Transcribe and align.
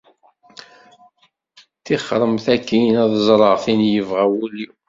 Ṭixremt 1.85 2.45
akkin 2.55 2.91
ad 3.03 3.13
ẓreɣ 3.27 3.53
tin 3.63 3.81
yebɣa 3.93 4.23
wul-iw! 4.33 4.71